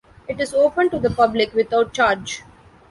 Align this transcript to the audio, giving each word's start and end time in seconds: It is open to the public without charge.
It 0.27 0.41
is 0.41 0.55
open 0.55 0.89
to 0.89 0.97
the 0.99 1.11
public 1.11 1.53
without 1.53 1.93
charge. 1.93 2.41